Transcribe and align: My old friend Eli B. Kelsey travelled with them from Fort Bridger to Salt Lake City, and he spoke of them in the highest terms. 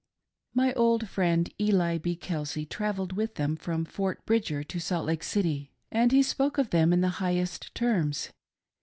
My 0.55 0.73
old 0.73 1.07
friend 1.07 1.47
Eli 1.61 1.99
B. 1.99 2.15
Kelsey 2.15 2.65
travelled 2.65 3.13
with 3.13 3.35
them 3.35 3.55
from 3.55 3.85
Fort 3.85 4.25
Bridger 4.25 4.63
to 4.63 4.79
Salt 4.79 5.05
Lake 5.05 5.21
City, 5.21 5.69
and 5.91 6.11
he 6.11 6.23
spoke 6.23 6.57
of 6.57 6.71
them 6.71 6.91
in 6.91 7.01
the 7.01 7.09
highest 7.21 7.75
terms. 7.75 8.31